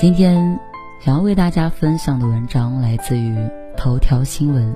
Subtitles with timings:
[0.00, 0.58] 今天
[0.98, 3.36] 想要为大家分享的文章来自于
[3.76, 4.74] 头条新闻。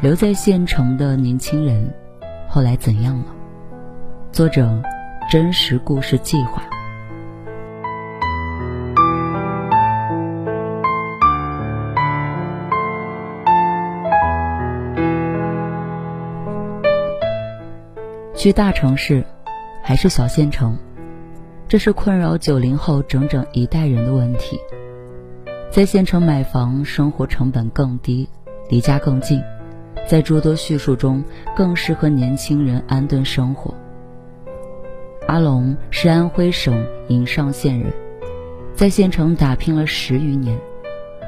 [0.00, 1.92] 留在县城的年轻人
[2.48, 3.24] 后来怎样了？
[4.30, 4.80] 作者：
[5.28, 6.62] 真实故事计划。
[18.36, 19.24] 去大城市
[19.82, 20.78] 还是小县城？
[21.68, 24.58] 这是困扰九零后整整一代人的问题。
[25.70, 28.26] 在县城买房，生活成本更低，
[28.70, 29.38] 离家更近，
[30.08, 31.22] 在诸多叙述中
[31.54, 33.74] 更适合年轻人安顿生活。
[35.26, 37.92] 阿龙是安徽省颍上县人，
[38.74, 40.58] 在县城打拼了十余年。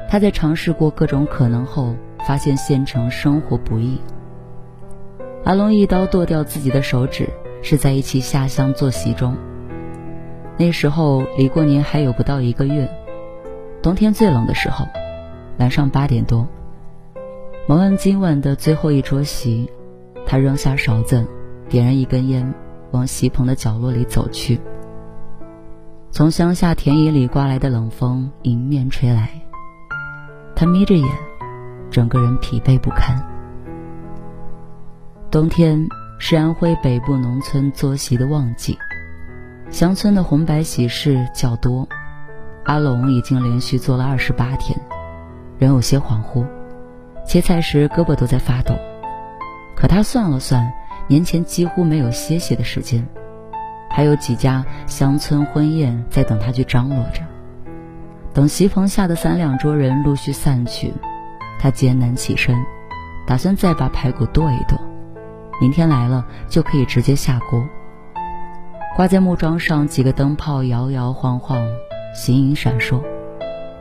[0.09, 3.99] 他在尝试过各种可能后，发现县城生活不易。
[5.43, 7.29] 阿龙一刀剁掉自己的手指，
[7.61, 9.37] 是在一起下乡做席中。
[10.61, 12.87] 那时候离过年还有不到一个月，
[13.81, 14.85] 冬天最冷的时候，
[15.57, 16.47] 晚上八点多，
[17.67, 19.67] 忙完今晚的最后一桌席，
[20.23, 21.25] 他扔下勺子，
[21.67, 22.53] 点燃一根烟，
[22.91, 24.61] 往席棚的角落里走去。
[26.11, 29.31] 从乡下田野里刮来的冷风迎面吹来，
[30.55, 31.09] 他眯着眼，
[31.89, 33.19] 整个人疲惫不堪。
[35.31, 35.87] 冬天
[36.19, 38.77] 是安徽北部农村作席的旺季。
[39.71, 41.87] 乡村的红白喜事较多，
[42.65, 44.77] 阿龙已经连续做了二十八天，
[45.57, 46.45] 人有些恍惚，
[47.25, 48.75] 切菜时胳膊都在发抖。
[49.73, 50.69] 可他算了算，
[51.07, 53.07] 年前几乎没有歇息的时间，
[53.89, 57.21] 还有几家乡村婚宴在等他去张罗着。
[58.33, 60.93] 等席棚下的三两桌人陆续散去，
[61.59, 62.55] 他艰难起身，
[63.25, 64.77] 打算再把排骨剁一剁，
[65.61, 67.65] 明天来了就可以直接下锅。
[68.95, 71.65] 挂在木桩上几个灯泡摇摇晃晃，
[72.13, 73.01] 形影闪烁。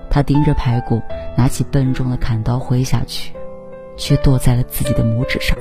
[0.09, 1.03] 他盯着排骨，
[1.37, 3.33] 拿起笨重的砍刀挥下去，
[3.97, 5.59] 却剁在了自己的拇指上。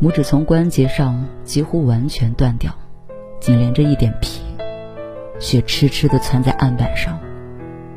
[0.00, 2.72] 拇指从关节上几乎完全断掉，
[3.40, 4.40] 仅连着一点皮，
[5.38, 7.18] 血痴痴地窜在案板上。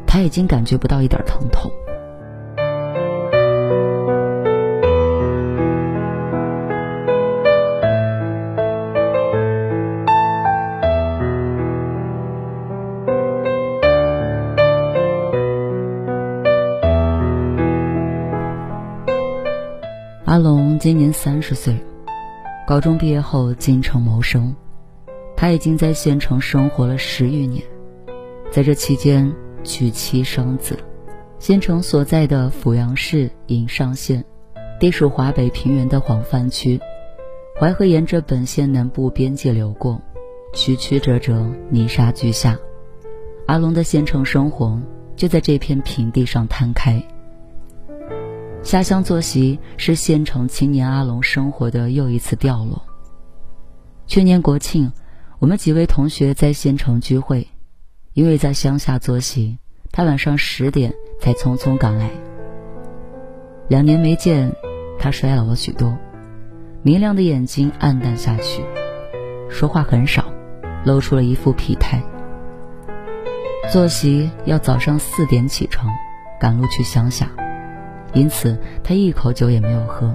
[0.05, 1.71] 他已经感觉不到一点疼痛。
[20.81, 21.77] 今年三十岁，
[22.65, 24.55] 高中毕业后进城谋生。
[25.37, 27.63] 他已经在县城生活了十余年，
[28.49, 29.31] 在这期间
[29.63, 30.75] 娶妻生子。
[31.37, 34.25] 县城所在的阜阳市颍上县，
[34.79, 36.79] 地属华北平原的黄泛区，
[37.59, 40.01] 淮河沿着本县南部边界流过，
[40.51, 42.57] 曲曲折折，泥沙俱下。
[43.45, 44.81] 阿龙的县城生活
[45.15, 46.99] 就在这片平地上摊开。
[48.63, 52.81] 下乡作席是县城青年阿龙生活的又一次掉落。
[54.05, 54.91] 去年国庆，
[55.39, 57.47] 我们几位同学在县城聚会，
[58.13, 59.57] 因为在乡下作席，
[59.91, 62.09] 他晚上十点才匆匆赶来。
[63.67, 64.53] 两年没见，
[64.99, 65.97] 他衰老了许多，
[66.83, 68.63] 明亮的眼睛暗淡下去，
[69.49, 70.25] 说话很少，
[70.85, 72.01] 露出了一副疲态。
[73.71, 75.89] 作息要早上四点起床，
[76.39, 77.27] 赶路去乡下。
[78.13, 80.13] 因此，他一口酒也没有喝，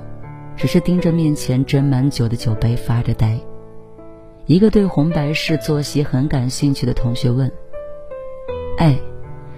[0.54, 3.38] 只是盯着面前斟满酒的酒杯发着呆。
[4.44, 7.50] 一个对红白事作息很感兴趣的同学问
[8.78, 8.96] ：“哎，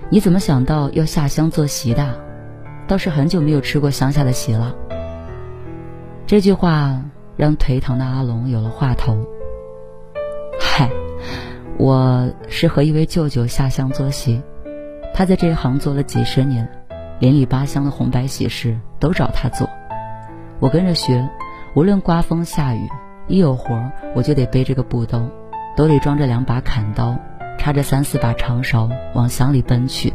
[0.08, 2.18] 你怎么想到要下乡做席的？
[2.86, 4.74] 倒是很久没有吃过乡下的席了。”
[6.24, 7.02] 这句话
[7.36, 9.18] 让颓唐的阿龙有了话头
[10.60, 10.88] ：“嗨，
[11.76, 14.40] 我是和一位舅舅下乡做席，
[15.12, 16.66] 他在这一行做了几十年。”
[17.20, 19.68] 邻里八乡的红白喜事都找他做，
[20.60, 21.28] 我跟着学，
[21.74, 22.88] 无论刮风下雨，
[23.26, 25.28] 一有活儿我就得背着个布兜，
[25.76, 27.16] 兜里装着两把砍刀，
[27.58, 30.12] 插着三四把长勺往乡里奔去。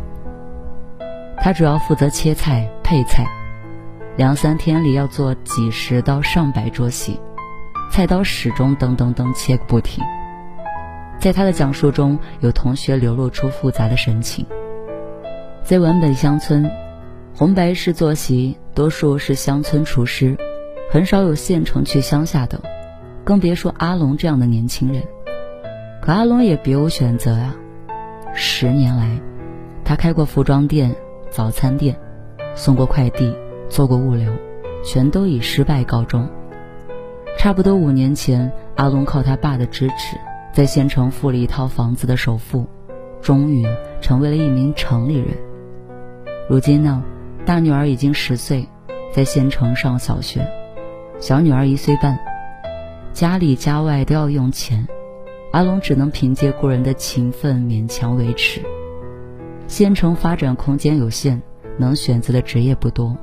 [1.37, 3.25] 他主要负责切菜配菜，
[4.15, 7.19] 两三天里要做几十到上百桌席，
[7.91, 10.01] 菜刀始终噔噔噔切个不停。
[11.19, 14.45] 在他的讲述中，有同学流露出复杂的神情。
[15.63, 16.69] 在皖北乡村，
[17.35, 20.37] 红白事坐席多数是乡村厨师，
[20.91, 22.61] 很少有县城去乡下的，
[23.23, 25.01] 更别说阿龙这样的年轻人。
[25.99, 27.55] 可阿龙也别无选择啊！
[28.35, 29.19] 十年来，
[29.83, 30.95] 他开过服装店、
[31.31, 31.99] 早餐店，
[32.53, 33.35] 送过快递，
[33.67, 34.31] 做过物流，
[34.85, 36.29] 全都以失败告终。
[37.39, 40.15] 差不多五年前，阿龙靠他爸的支持。
[40.53, 42.67] 在县城付了一套房子的首付，
[43.23, 43.65] 终于
[44.01, 45.29] 成为了一名城里人。
[46.47, 47.03] 如今呢，
[47.45, 48.67] 大女儿已经十岁，
[49.13, 50.47] 在县城上小学，
[51.19, 52.17] 小女儿一岁半，
[53.11, 54.87] 家里家外都要用钱，
[55.51, 58.61] 阿龙只能凭借过人的勤奋勉强维持。
[59.67, 61.41] 县城发展空间有限，
[61.77, 63.17] 能选择的职业不多，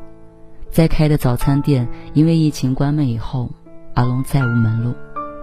[0.71, 3.51] 在开的早餐店因为疫情关门以后，
[3.95, 4.93] 阿龙再无门路，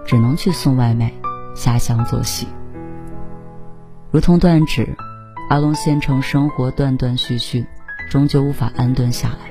[0.04, 1.12] 只能去送外卖。
[1.54, 2.46] 下乡做戏，
[4.12, 4.96] 如同断指，
[5.48, 7.66] 阿龙县城生活断断续续，
[8.08, 9.50] 终究无法安顿下来。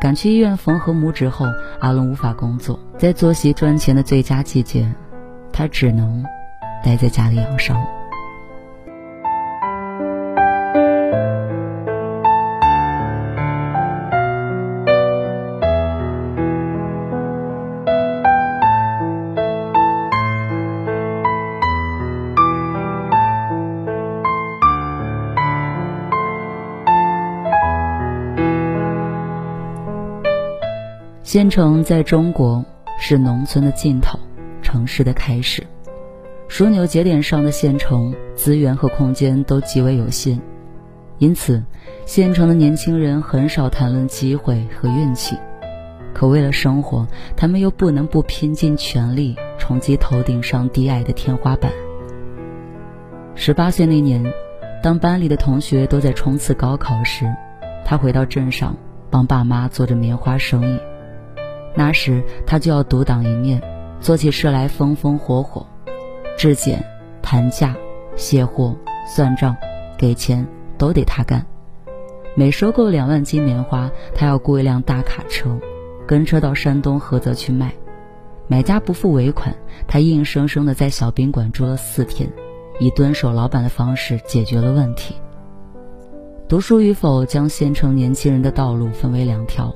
[0.00, 1.46] 赶去医院缝合拇指后，
[1.80, 4.92] 阿龙无法工作，在作息赚钱的最佳季节，
[5.52, 6.24] 他只能
[6.84, 7.76] 待在家里养伤。
[31.28, 32.64] 县城在中国
[32.98, 34.18] 是农村的尽头，
[34.62, 35.62] 城市的开始。
[36.48, 40.40] 枢纽节点上的县城，资源和空间都极为有限，
[41.18, 41.62] 因此，
[42.06, 45.36] 县城的年轻人很少谈论机会和运气。
[46.14, 51.70] 可为了生活，他们又不能不拼尽全力冲击头顶上低矮的天花板。
[53.34, 54.24] 十八岁那年，
[54.82, 57.30] 当班里的同学都在冲刺高考时，
[57.84, 58.74] 他回到镇上
[59.10, 60.78] 帮爸妈做着棉花生意。
[61.78, 63.62] 那时他就要独当一面，
[64.00, 65.64] 做起事来风风火火，
[66.36, 66.84] 质检、
[67.22, 67.72] 谈价、
[68.16, 68.74] 卸货、
[69.06, 69.56] 算账、
[69.96, 70.44] 给钱
[70.76, 71.46] 都得他干。
[72.34, 75.56] 每收购两万斤棉花，他要雇一辆大卡车，
[76.04, 77.72] 跟车到山东菏泽去卖。
[78.48, 79.54] 买家不付尾款，
[79.86, 82.28] 他硬生生的在小宾馆住了四天，
[82.80, 85.14] 以蹲守老板的方式解决了问题。
[86.48, 89.72] 读书与否，将县城年轻人的道路分为两条。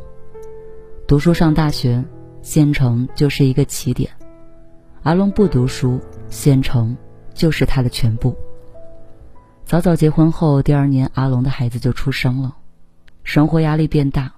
[1.13, 2.03] 读书上大学，
[2.41, 4.11] 县城就是一个起点。
[5.03, 6.01] 阿龙不读书，
[6.31, 6.97] 县城
[7.35, 8.35] 就是他的全部。
[9.67, 12.57] 早早结婚后，第二年阿龙的孩子就出生了，
[13.25, 14.33] 生活压力变大，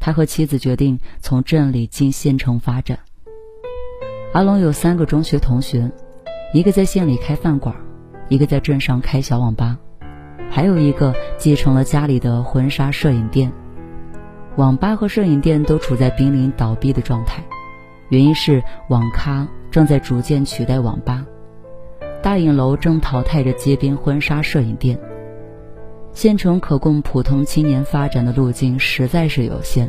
[0.00, 2.98] 他和妻子决定从镇里进县城发展。
[4.32, 5.88] 阿龙有三个中学同学，
[6.52, 7.76] 一个在县里开饭馆，
[8.28, 9.78] 一个在镇上开小网吧，
[10.50, 13.52] 还有一个继承了家里的婚纱摄影店。
[14.58, 17.44] 网吧和摄影店都处在濒临倒闭的状态，
[18.08, 21.24] 原因是网咖正在逐渐取代网吧，
[22.20, 24.98] 大影楼正淘汰着街边婚纱摄影店。
[26.12, 29.88] 县城可供普通青年发展的路径实在是有限，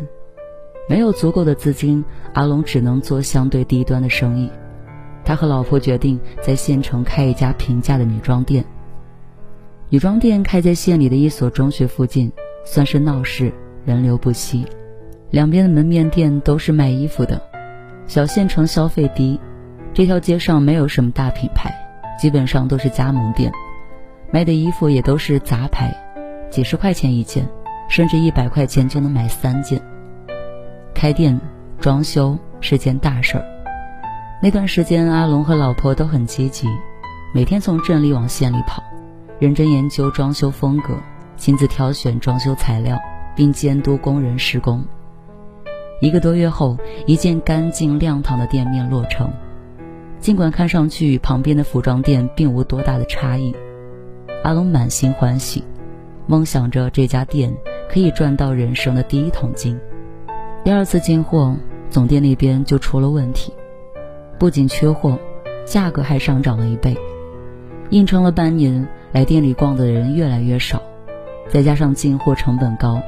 [0.87, 4.51] 没有足够的资金，阿龙只能做相对低端的生意。
[5.25, 8.63] 他和老婆决定在县城开一家平价的女装店。
[9.89, 12.31] 女装店开在县里的一所中学附近，
[12.63, 13.51] 算是闹市。
[13.85, 14.65] 人流不息，
[15.29, 17.41] 两边的门面店都是卖衣服的。
[18.07, 19.39] 小县城消费低，
[19.93, 21.73] 这条街上没有什么大品牌，
[22.19, 23.51] 基本上都是加盟店，
[24.31, 25.93] 卖的衣服也都是杂牌，
[26.49, 27.47] 几十块钱一件，
[27.87, 29.81] 甚至一百块钱就能买三件。
[30.93, 31.39] 开店
[31.79, 33.45] 装修是件大事儿。
[34.41, 36.67] 那段时间，阿龙和老婆都很积极，
[37.33, 38.81] 每天从镇里往县里跑，
[39.37, 40.95] 认真研究装修风格，
[41.37, 42.97] 亲自挑选装修材料。
[43.39, 44.83] 并监督工人施工。
[46.01, 49.31] 一个多月后，一件干净亮堂的店面落成。
[50.19, 53.55] 尽管看上去与旁边的服装店并无多大的差异，
[54.43, 55.63] 阿龙满心欢喜，
[56.27, 57.55] 梦想着这家店
[57.89, 59.79] 可以赚到人生的第一桶金。
[60.65, 61.55] 第二次进货，
[61.89, 63.53] 总店那边就出了问题，
[64.37, 65.17] 不仅缺货，
[65.63, 66.97] 价格还上涨了一倍。
[67.91, 70.81] 硬撑了半年，来店里逛的人越来越少，
[71.47, 73.01] 再加上进货成本高。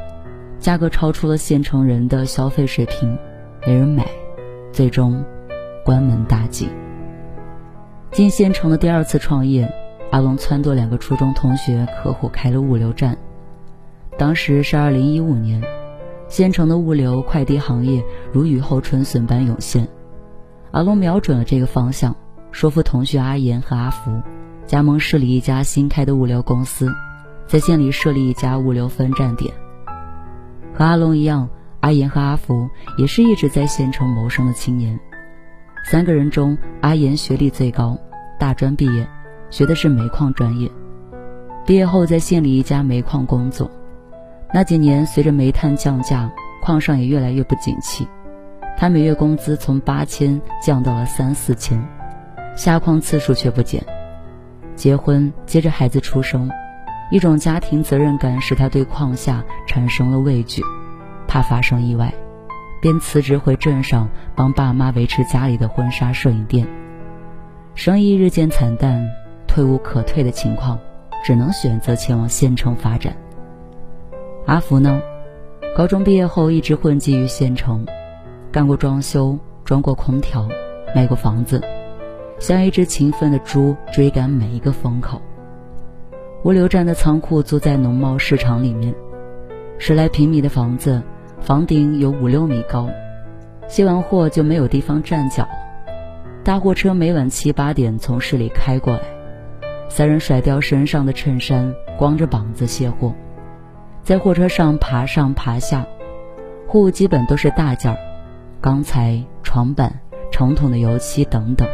[0.62, 3.18] 价格超出了县城人的消费水平，
[3.66, 4.08] 没人买，
[4.72, 5.26] 最终
[5.84, 6.70] 关门大吉。
[8.12, 9.68] 进县城的第二次创业，
[10.12, 13.18] 阿龙撺掇两个初中同学合伙开了物流站。
[14.20, 15.64] 当时是二零一五年，
[16.28, 19.88] 县城的物流快递行业如雨后春笋般涌现。
[20.70, 22.16] 阿龙瞄准了这个方向，
[22.52, 24.22] 说服同学阿岩和阿福
[24.68, 26.94] 加盟市里一家新开的物流公司，
[27.48, 29.52] 在县里设立一家物流分站点。
[30.74, 31.50] 和阿龙一样，
[31.82, 35.00] 阿岩和阿福也是一直在县城谋生的青年。
[35.90, 37.98] 三个人中，阿岩学历最高，
[38.40, 39.08] 大专毕业，
[39.50, 40.72] 学的是煤矿专业。
[41.66, 43.70] 毕业后在县里一家煤矿工作。
[44.54, 48.08] 那几年，随着煤炭降价，矿上也越来越不景气。
[48.78, 51.82] 他每月工资从八千降到了三四千，
[52.56, 53.84] 下矿次数却不减。
[54.76, 56.50] 结婚，接着孩子出生，
[57.12, 60.64] 一种家庭责任感使他对矿下产生了畏惧，
[61.28, 62.12] 怕发生意外。
[62.82, 66.68] 便辞职回镇上帮爸妈维持家里的婚纱摄影店，
[67.76, 69.08] 生意日渐惨淡，
[69.46, 70.80] 退无可退的情况，
[71.24, 73.16] 只能选择前往县城发展。
[74.48, 75.00] 阿福呢，
[75.78, 77.86] 高中毕业后一直混迹于县城，
[78.52, 80.50] 干过装修，装过空调，
[80.96, 81.62] 卖过房子，
[82.40, 85.22] 像一只勤奋的猪追赶每一个风口。
[86.44, 88.96] 物流站的仓库租在农贸市场里面，
[89.78, 91.02] 十来平米的房子。
[91.40, 92.88] 房顶有五六米高，
[93.68, 95.48] 卸完货就没有地方站脚。
[96.44, 99.02] 大货车每晚七八点从市里开过来，
[99.90, 103.14] 三人甩掉身上的衬衫，光着膀子卸货，
[104.04, 105.86] 在货车上爬上爬下，
[106.68, 107.98] 货物基本都是大件儿，
[108.62, 110.00] 钢材、床板、
[110.32, 111.68] 成桶的油漆等等，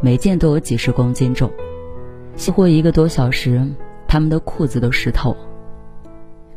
[0.00, 1.50] 每件都有几十公斤重。
[2.34, 3.62] 卸货一个多小时，
[4.12, 5.34] 他们的裤子都湿透。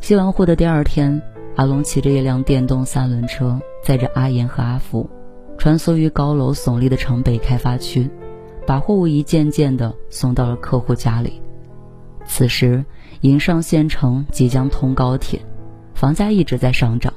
[0.01, 1.21] 卸完货的第二天。
[1.55, 5.09] 阿龙骑着一辆电动三轮车，载着阿岩和阿福，
[5.57, 8.09] 穿梭于高楼耸立的城北开发区，
[8.67, 11.41] 把货物一件件的送到了客户家里。
[12.25, 12.83] 此时，
[13.21, 15.39] 颍上县城即将通高铁，
[15.93, 17.13] 房价一直在上涨，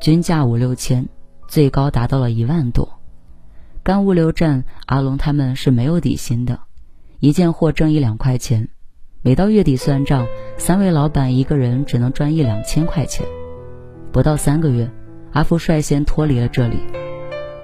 [0.00, 1.06] 均价五六千，
[1.46, 2.88] 最高达到了一万多。
[3.82, 6.58] 干物流站，阿龙他们是没有底薪的，
[7.20, 8.70] 一件货挣一两块钱，
[9.28, 13.26] 每到月底算账，三位老板一个人只能赚一两千块钱。
[14.10, 14.90] 不到三个月，
[15.32, 16.78] 阿福率先脱离了这里。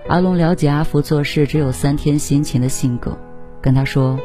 [0.06, 3.16] 阿龙了解阿福做事只有三天心情的性格，
[3.62, 4.18] 跟他说：“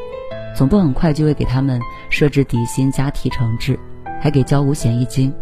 [0.54, 1.80] 总部很快就会给他们
[2.10, 3.80] 设置底薪加提成制，
[4.20, 5.32] 还给交五险一金。”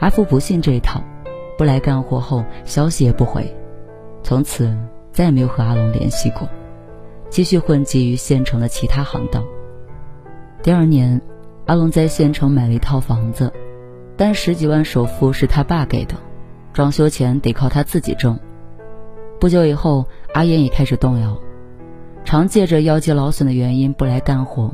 [0.00, 1.00] 阿福不信这一套，
[1.56, 3.46] 不来干活后消息也不回，
[4.24, 4.76] 从此
[5.12, 6.48] 再也没有和阿龙联系过，
[7.30, 9.44] 继续混迹于县城的其他行当。
[10.62, 11.20] 第二年，
[11.66, 13.52] 阿龙在县城买了一套房子。
[14.16, 16.14] 但十几万首付是他爸给的，
[16.72, 18.38] 装修钱得靠他自己挣。
[19.40, 21.36] 不久以后，阿燕也开始动摇，
[22.24, 24.70] 常借着腰肌劳损的原因不来干活。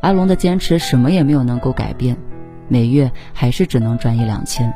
[0.00, 2.16] 阿龙的坚持什么也没有能够改变，
[2.66, 4.74] 每月还是只能赚一两千。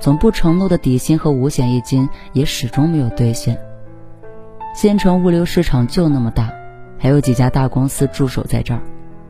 [0.00, 3.58] 总部承诺的底薪和五险一金也始终没有兑现。
[4.74, 6.52] 县城物流市场就那么大，
[6.98, 8.82] 还有几家大公司驻守在这儿，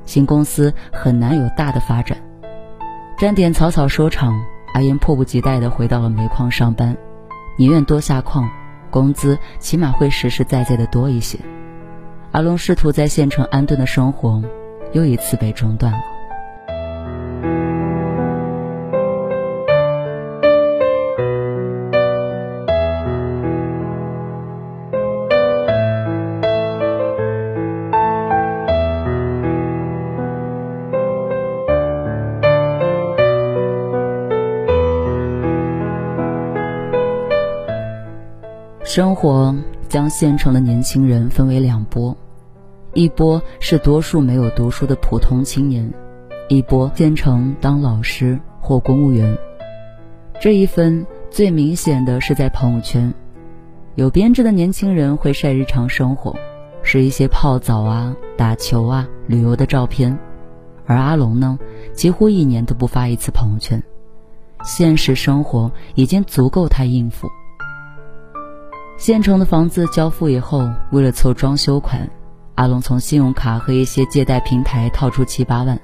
[0.07, 2.17] 新公司很难有大的发展。
[3.19, 4.35] 沾点草草收场，
[4.73, 6.97] 阿英迫不及待地回到了煤矿上班，
[7.59, 8.49] 宁愿多下矿，
[8.91, 11.39] 工资起码会实实在在的多一些。
[12.33, 14.43] 阿龙试图在县城安顿的生活，
[14.93, 15.99] 又一次被中断了。
[38.97, 39.55] 生活
[39.91, 42.17] 将县城的年轻人分为两波，
[42.95, 45.93] 一波是多数没有读书的普通青年，
[46.49, 49.37] 一波县城当老师或公务员。
[50.41, 53.12] 这一分最明显的是在朋友圈，
[53.97, 56.35] 有编制的年轻人会晒日常生活，
[56.83, 60.19] 是一些泡澡啊、打球啊、旅游的照片，
[60.87, 61.59] 而阿龙呢，
[61.93, 63.83] 几乎一年都不发一次朋友圈，
[64.65, 67.29] 现实生活已经足够他应付。
[68.99, 72.09] 县城的房子交付以后，为了凑装修款，
[72.55, 75.79] 阿龙从信用卡和一些借贷平台套出七八万，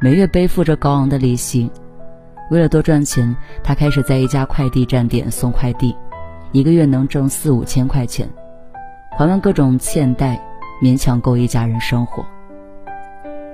[0.00, 1.70] 每月背负着高昂的利息。
[2.50, 5.94] 为了多赚钱，他开始在一家快递站点送快递，
[6.50, 8.26] 一个月能挣四五千块钱，
[9.18, 10.40] 还完各种欠贷，
[10.82, 12.24] 勉强够一家人生活。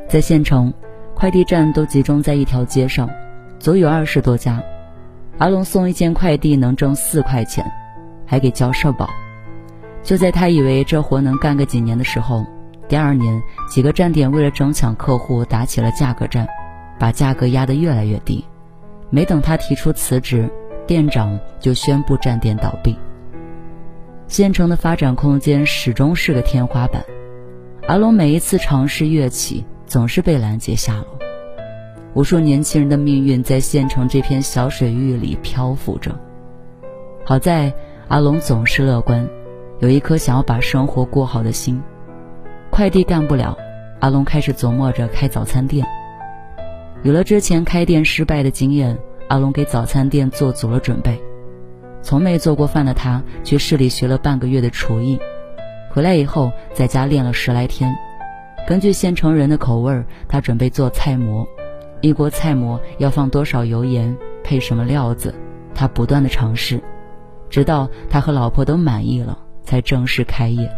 [0.09, 0.73] 在县城，
[1.17, 3.11] 快递站都集中在一条街上，
[3.59, 4.63] 足有二十多家。
[5.39, 7.69] 阿龙送一件快递能挣四块钱。
[8.27, 9.09] 还给交社保，
[10.03, 12.45] 就在他以为这活能干个几年的时候，
[12.89, 16.47] 第二年几个站点为了争抢客户打起了价格战，
[16.99, 18.45] 把价格压得越来越低。
[19.11, 20.51] 没等他提出辞职，
[20.87, 22.97] 店长就宣布站点倒闭。
[24.27, 27.05] 县城的发展空间始终是个天花板。
[27.87, 31.07] 阿龙每一次尝试跃起，总是被拦截下楼。
[32.15, 36.19] 无数年轻人的命运在县城这片小水域里漂浮着。
[37.25, 37.73] 好在
[38.09, 39.27] 阿龙总是乐观，
[39.79, 41.81] 有一颗想要把生活过好的心。
[42.71, 43.57] 快递干不了，
[44.01, 45.87] 阿龙开始琢磨着开早餐店。
[47.03, 48.97] 有了之前开店失败的经验，
[49.29, 51.19] 阿龙给早餐店做足了准备。
[52.03, 55.19] 从没做过饭的他，去市里学了半个月的厨艺，
[55.91, 57.95] 回来以后在家练了十来天。
[58.67, 61.47] 根据县城人的口味，他准备做菜馍。
[62.03, 65.35] 一锅菜馍要放多少油盐，配什么料子，
[65.75, 66.79] 他不断的尝试，
[67.55, 70.69] 直到他和老婆都满意了，才正式开业。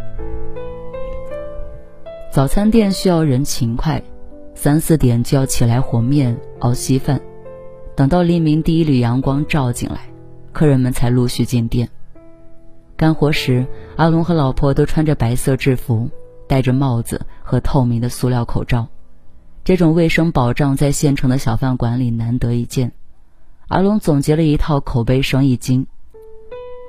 [2.31, 4.03] 早餐店需要人勤快，
[4.53, 7.19] 三四点就要起来和面、熬稀饭，
[7.95, 10.01] 等到黎明第一缕阳光照进来，
[10.51, 11.89] 客人们才陆续进店。
[12.95, 13.65] 干活时，
[13.95, 16.11] 阿龙和老婆都穿着白色制服，
[16.47, 18.87] 戴着帽子和透明的塑料口罩。
[19.63, 22.91] 这种卫生保障在县城的小饭馆里难得一见。
[23.67, 25.87] 阿龙总结了一套口碑生意经：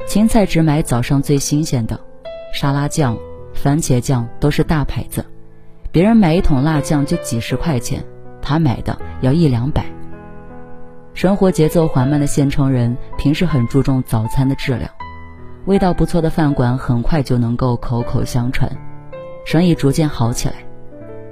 [0.07, 1.99] 青菜只买早上最新鲜的，
[2.53, 3.17] 沙拉酱、
[3.53, 5.25] 番茄酱都是大牌子，
[5.93, 8.03] 别人买一桶辣酱就几十块钱，
[8.41, 9.85] 他买的要一两百。
[11.15, 14.91] 生活节奏缓慢的县城人平时很注重早餐的质量，
[15.67, 18.71] 味道不错的饭馆很快就能够口口相传，
[19.45, 20.55] 生意逐渐好起来。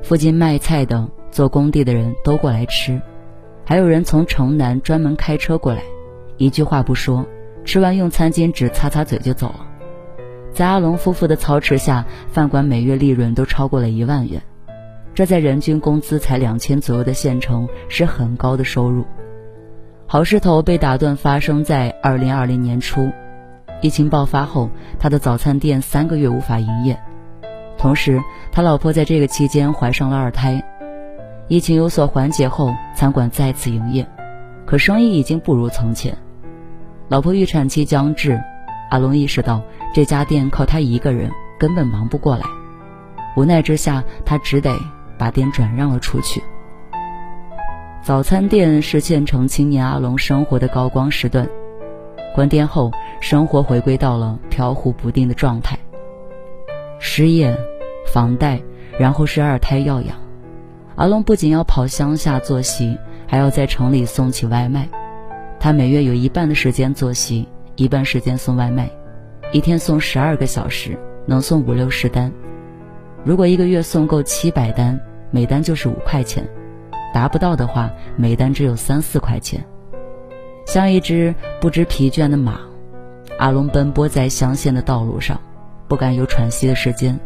[0.02, 1.08] 附近卖菜的。
[1.32, 2.99] 做工地的人都过来吃，
[3.62, 5.82] 还有人从城南专门开车过来，
[6.38, 7.26] 一句话不说，
[7.66, 9.66] 吃完用餐巾纸擦擦嘴就走了。
[10.54, 14.40] 在阿龙夫妇的操持下，饭馆每月利润都超过了一万元，
[15.12, 19.05] 这在人均工资才两千左右的县城是很高的收入。
[20.07, 23.11] 好势头被打断，发生在二零二零年初，
[23.83, 26.96] 疫情爆发后，他的早餐店三个月无法营业，
[27.76, 30.64] 同时他老婆在这个期间怀上了二胎。
[31.48, 34.07] 疫情有所缓解后，餐馆再次营业，
[34.64, 36.16] 可生意已经不如从前。
[37.09, 38.40] 老婆预产期将至，
[38.90, 39.62] 阿龙意识到
[39.95, 42.42] 这家店靠他一个人根本忙不过来，
[43.37, 44.77] 无奈之下，他只得
[45.16, 46.42] 把店转让了出去。
[48.03, 51.49] 早餐店是县城青年阿龙生活的高光时段，
[52.35, 52.90] 关店后，
[53.21, 55.79] 生活回归到了飘忽不定的状态。
[56.99, 57.57] 失业、
[58.12, 58.61] 房贷，
[58.99, 60.16] 然后是二胎要养。
[60.97, 64.88] 阿龙不仅要跑乡下坐席，还要在城里送起外卖。
[65.59, 68.88] 他每月有一半的时间作息，一半时间送外卖，
[69.53, 72.33] 一天送十二个小时，能送五六十单。
[73.25, 74.99] 如果一个月送够七百单，
[75.31, 76.45] 每单就是五块钱；
[77.12, 79.64] 达不到的话，每单只有三四块钱。
[80.66, 82.61] 像一只不知疲倦的马，
[83.38, 85.40] 阿龙奔波在乡县的道路上，
[85.88, 87.19] 不敢有喘息的时间。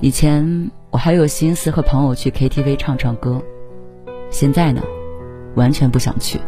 [0.00, 3.42] 以前我还有心思和朋友去 KTV 唱唱歌，
[4.30, 4.80] 现在呢，
[5.56, 6.40] 完全不想去。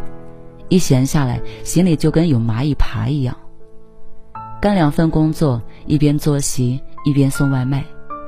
[0.69, 3.35] 一闲下来，心里就跟有蚂蚁爬一样。
[4.61, 7.83] 干两份工作，一边做席，一边送外卖，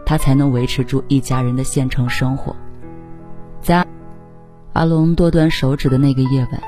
[0.05, 2.55] 他才能维持住一家人的县城生活。
[3.61, 3.85] 在
[4.73, 6.61] 阿龙剁断手指的那个夜晚，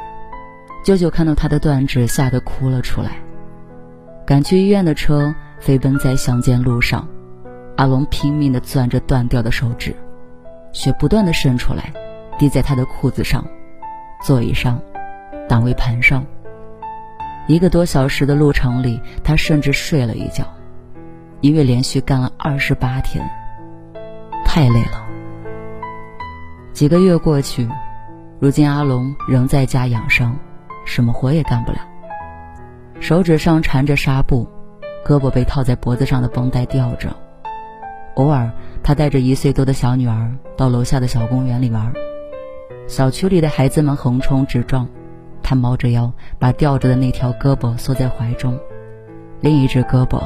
[0.84, 3.12] 舅舅看到他的断指，吓得哭了出来。
[4.26, 7.08] 赶去医院的车飞奔在乡间路上。
[7.76, 9.96] 阿龙拼命地攥着断掉的手指，
[10.72, 11.94] 血不断地渗出来，
[12.38, 13.46] 滴在他的裤子上、
[14.22, 14.80] 座椅上、
[15.50, 16.26] 档位盘上。
[17.48, 20.46] 一个多小时的路程里，他甚至睡了一觉，
[21.42, 23.26] 因为连续干了二十八天，
[24.46, 25.06] 太累了。
[26.74, 27.68] 几个月过去，
[28.40, 30.38] 如今阿龙仍在家养伤，
[30.86, 31.80] 什么活也干不了。
[33.00, 34.48] 手指上缠着纱布，
[35.06, 37.16] 胳膊被套在脖子上的绷带吊着。
[38.16, 38.52] 偶尔，
[38.84, 41.94] 他带着一岁多的小女儿到楼下的小公园里玩。
[42.88, 44.88] 小区里的孩子们横冲直撞，
[45.44, 48.58] 他猫着腰，把吊着的那条胳膊缩在怀中，
[49.42, 50.24] 另一只胳膊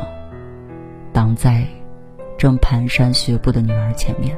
[1.12, 1.65] 挡在
[2.38, 4.38] 正蹒跚学步的女儿前面。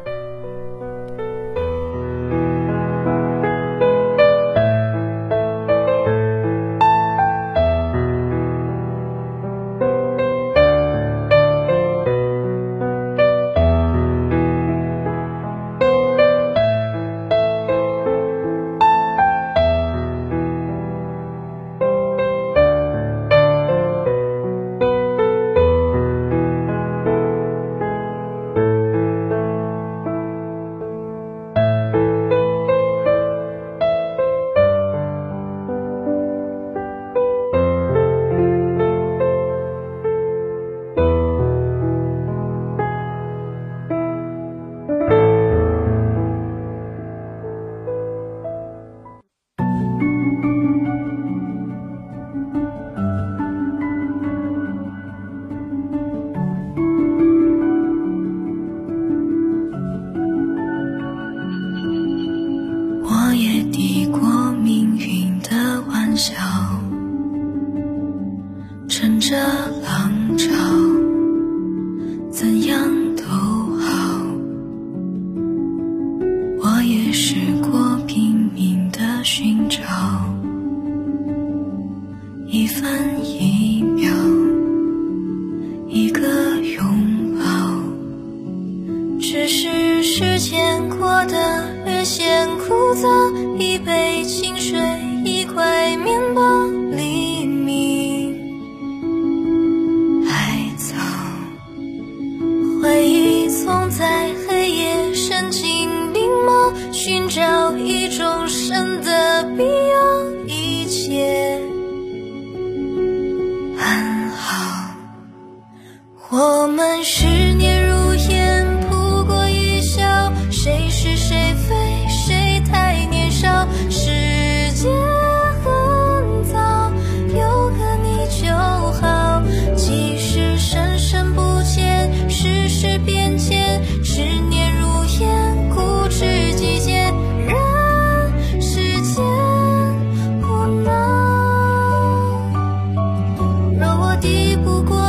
[144.18, 145.03] 敌不过